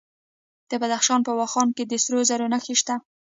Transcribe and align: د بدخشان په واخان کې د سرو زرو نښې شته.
د 0.69 0.71
بدخشان 0.81 1.19
په 1.27 1.31
واخان 1.39 1.67
کې 1.75 1.83
د 1.85 1.93
سرو 2.03 2.19
زرو 2.29 2.45
نښې 2.53 2.75
شته. 2.81 2.95